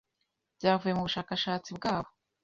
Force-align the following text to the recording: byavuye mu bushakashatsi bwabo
byavuye 0.57 0.93
mu 0.95 1.05
bushakashatsi 1.07 1.69
bwabo 1.77 2.09